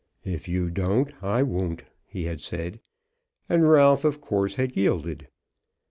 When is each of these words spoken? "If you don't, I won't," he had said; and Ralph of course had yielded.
"If 0.25 0.47
you 0.47 0.71
don't, 0.71 1.11
I 1.21 1.43
won't," 1.43 1.83
he 2.07 2.23
had 2.23 2.41
said; 2.41 2.79
and 3.47 3.69
Ralph 3.69 4.03
of 4.03 4.19
course 4.19 4.55
had 4.55 4.75
yielded. 4.75 5.27